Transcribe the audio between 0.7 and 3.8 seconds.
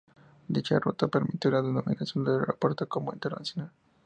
ruta permitió la denominación del aeropuerto como 'internacional'.